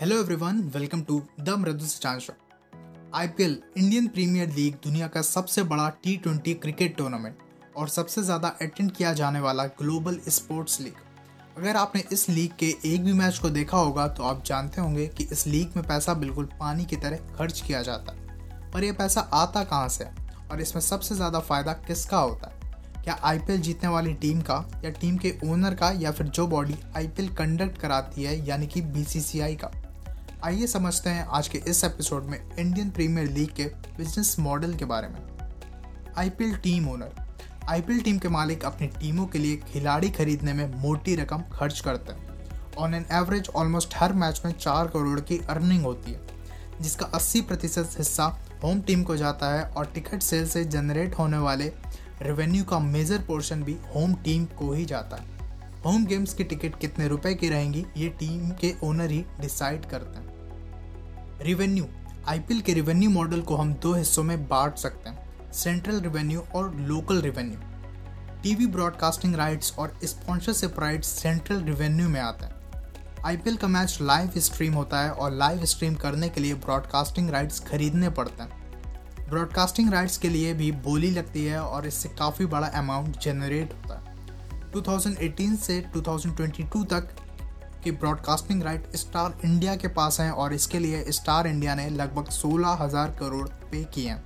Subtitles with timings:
[0.00, 2.32] Hello everyone welcome to the Mridu Chand show
[3.14, 7.38] IPL Indian Premier League दुनिया का सबसे बड़ा टी ट्वेंटी क्रिकेट टूर्नामेंट
[7.76, 10.92] और सबसे ज़्यादा अटेंड किया जाने वाला ग्लोबल स्पोर्ट्स लीग
[11.58, 15.06] अगर आपने इस लीग के एक भी मैच को देखा होगा तो आप जानते होंगे
[15.08, 18.92] कि इस लीग में पैसा बिल्कुल पानी की तरह खर्च किया जाता है। पर यह
[18.92, 20.04] पैसा आता कहाँ से
[20.50, 22.54] और इसमें सबसे ज़्यादा फ़ायदा किसका होता है?
[23.04, 24.54] क्या आईपीएल जीतने वाली टीम का,
[24.84, 28.80] या टीम के ओनर का, या फिर जो बॉडी आईपीएल कंडक्ट कराती है, यानी कि
[28.82, 29.70] बीसीसीआई का?
[30.44, 33.64] आइए समझते हैं आज के इस एपिसोड में इंडियन प्रीमियर लीग के
[33.96, 35.20] बिज़नेस मॉडल के बारे में।
[36.18, 37.14] IPL team owner
[37.68, 42.12] IPL team के मालिक अपनी टीमों के लिए खिलाड़ी खरीदने में मोटी रकम खर्च करते
[42.12, 46.20] हैं। ऑन एन एवरेज ऑलमोस्ट हर मैच में चार करोड़ की अर्निंग होती है,
[46.80, 48.26] जिसका 80 प्रतिशत हिस्सा
[48.64, 51.72] होम टीम को जाता है और टिकट सेल से जनरेट होने वाले
[52.22, 55.35] रेवेन्यू का मेजर पोर्शन भी होम टीम को ही जाता है।
[55.86, 60.18] होम गेम्स की टिकट कितने रुपए की रहेंगी, ये टीम के ओनर ही डिसाइड करते
[60.18, 61.84] हैं। रिवेन्यू
[62.28, 66.74] आईपीएल के रिवेन्यू मॉडल को हम दो हिस्सों में बांट सकते हैं। सेंट्रल रिवेन्यू और
[66.76, 67.58] local revenue
[68.42, 74.32] TV broadcasting rights और स्पॉन्सरशिप राइट्स सेंट्रल रिवेन्यू में आते हैं। आईपीएल का मैच लाइव
[74.38, 79.92] स्ट्रीम होता है और लाइव स्ट्रीम करने के लिए ब्रॉडकास्टिंग राइट्स खरीदने पड़ते हैं। ब्रॉडकास्टिंग
[79.92, 84.05] राइट्स के लिए भी बोली लगती है और इससे काफ़ी बड़ा अमाउंट जनरेट होता है।
[84.76, 87.08] 2018 से 2022 तक
[87.84, 92.30] की ब्रॉडकास्टिंग राइट स्टार इंडिया के पास हैं और इसके लिए स्टार इंडिया ने लगभग
[92.32, 94.24] सोलह हज़ार करोड़ पे किए हैं।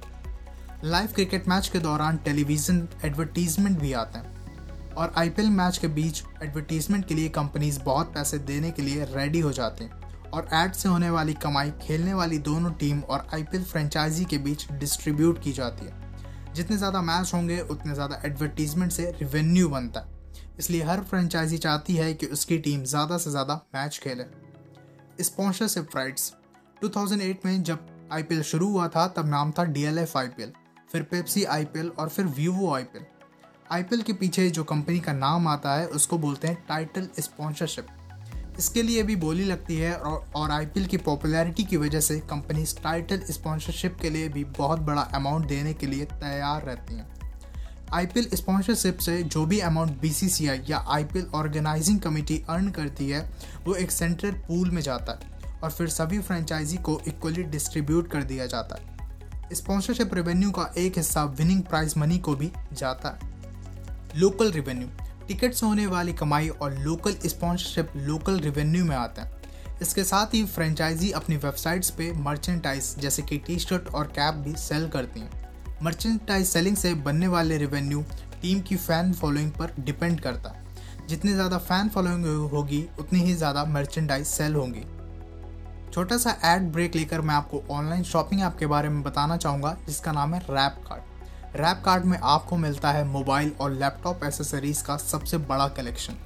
[0.84, 6.22] लाइव क्रिकेट मैच के दौरान टेलीविज़न एडवर्टीजमेंट भी आते हैं और आईपीएल मैच के बीच
[6.42, 10.72] एडवर्टीजमेंट के लिए कंपनीज़ बहुत पैसे देने के लिए रेडी हो जाती हैं और एड
[10.72, 15.52] से होने वाली कमाई खेलने वाली दोनों टीम और आईपीएल फ्रेंचाइजी के बीच डिस्ट्रीब्यूट की
[15.52, 20.19] जाती है। जितने ज़्यादा मैच होंगे, उतने ज़्यादा एडवर्टीजमेंट से रिवेन्यू बनता है।
[20.58, 24.24] इसलिए हर फ्रेंचाइजी चाहती है कि उसकी टीम ज़्यादा से ज़्यादा मैच खेले।
[25.24, 26.32] स्पॉन्सरशिप राइट्स
[26.84, 30.52] 2008 में जब आईपीएल शुरू हुआ था तब नाम था डी डीएलएफ आईपीएल
[30.92, 33.04] फिर पेप्सी आईपीएल और फिर वीवो आईपीएल
[33.72, 37.86] आईपीएल के पीछे जो कंपनी का नाम आता है उसको बोलते हैं टाइटल स्पॉन्सरशिप
[38.58, 42.64] इसके लिए भी बोली लगती है और, और आईपीएल की पॉपुलैरिटी की वजह से कंपनी
[42.82, 47.19] टाइटल स्पॉन्सरशिप के लिए भी बहुत बड़ा अमाउंट देने के लिए तैयार रहती हैं।
[47.92, 53.20] आईपीएल स्पॉन्सरशिप से जो भी अमाउंट बीसीसीआई या आईपीएल ऑर्गेनाइजिंग कमेटी अर्न करती है,
[53.64, 58.22] वो एक सेंट्रल पूल में जाता है और फिर सभी फ्रेंचाइजी को इक्वली डिस्ट्रीब्यूट कर
[58.22, 63.28] दिया जाता है। स्पॉन्सरशिप रेवेन्यू का एक हिस्सा विनिंग प्राइज मनी को भी जाता है।
[64.16, 64.88] लोकल रेवेन्यू
[65.28, 69.38] टिकट से होने वाली कमाई और लोकल स्पॉन्सरशिप लोकल रेवेन्यू में आता है।
[69.82, 74.54] इसके साथ ही फ्रेंचाइजी अपनी वेबसाइट्स पे मर्चेंटाइज जैसे कि टी शर्ट और कैप भी
[74.56, 75.49] सेल करती हैं।
[75.82, 78.02] मर्चेंटाइज सेलिंग से बनने वाले रेवेन्यू
[78.42, 83.34] टीम की फ़ैन फॉलोइंग पर डिपेंड करता। है जितनी ज़्यादा फ़ैन फॉलोइंग होगी, उतनी ही
[83.34, 84.84] ज़्यादा मर्चेंडाइज सेल होंगी।
[85.92, 89.76] छोटा सा एड ब्रेक लेकर मैं आपको ऑनलाइन शॉपिंग ऐप के बारे में बताना चाहूँगा,
[89.86, 91.08] जिसका नाम है रैप कार्ड
[91.56, 96.16] रैप कार्ड में आपको मिलता है मोबाइल और लैपटॉप एसेसरीज का सबसे बड़ा कलेक्शन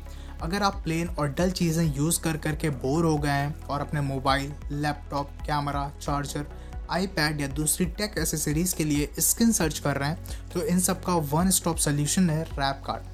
[0.42, 4.00] अगर आप प्लेन और डल चीज़ें यूज़ कर करके बोर हो गए हैं और अपने
[4.00, 6.46] mobile laptop camera charger
[6.90, 11.02] iPad या दूसरी टेक एसेसरीज के लिए स्किन सर्च कर रहे हैं तो इन सब
[11.04, 13.12] का वन स्टॉप सोल्यूशन है रैप कार्ड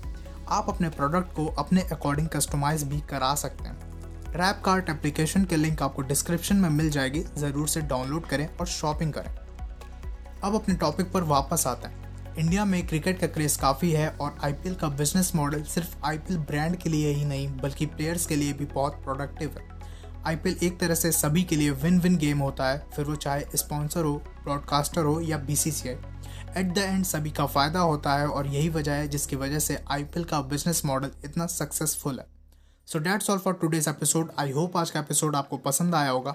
[0.49, 5.57] आप अपने प्रोडक्ट को अपने अकॉर्डिंग कस्टमाइज भी करा सकते हैं। रैप कार्ट एप्लीकेशन के
[5.57, 9.31] लिंक आपको डिस्क्रिप्शन में मिल जाएगी, ज़रूर से डाउनलोड करें और शॉपिंग करें।
[10.43, 14.37] अब अपने टॉपिक पर वापस आते हैं। इंडिया में क्रिकेट का क्रेज़ काफ़ी है और
[14.45, 18.53] आईपीएल का बिज़नेस मॉडल सिर्फ़ आईपीएल ब्रांड के लिए ही नहीं, बल्कि प्लेयर्स के लिए
[18.53, 19.80] भी बहुत प्रोडक्टिव है।
[20.27, 23.45] आईपीएल एक तरह से सभी के लिए विन विन गेम होता है। फिर वो चाहे
[23.55, 24.15] स्पॉन्सर हो
[24.45, 25.95] ब्रॉडकास्टर हो या बीसीसीआई
[26.57, 29.79] एट द एंड सभी का फ़ायदा होता है और यही वजह है जिसकी वजह से
[29.91, 32.27] आईपीएल का बिज़नेस मॉडल इतना सक्सेसफुल है।
[32.89, 36.35] So that's all for today's episode I hope आज का एपिसोड आपको पसंद आया होगा।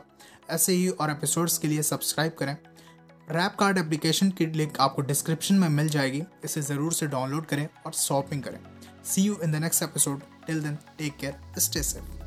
[0.50, 2.56] ऐसे ही और एपिसोड्स के लिए सब्सक्राइब करें।
[3.32, 7.68] रैप कार्ड एप्लीकेशन की लिंक आपको डिस्क्रिप्शन में मिल जाएगी। इसे ज़रूर से डाउनलोड करें
[7.86, 8.60] और शॉपिंग करें।
[9.06, 12.25] See you in the next episode till then take care stay safe